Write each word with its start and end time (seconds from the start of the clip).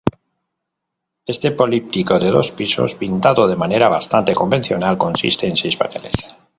Este 1.27 1.51
políptico 1.51 2.17
de 2.17 2.31
dos 2.31 2.49
pisos, 2.49 2.95
pintado 2.95 3.47
de 3.47 3.55
manera 3.55 3.87
bastante 3.87 4.33
convencional, 4.41 4.97
consiste 4.97 5.45
en 5.47 5.55
seis 5.61 5.75
paneles. 5.81 6.15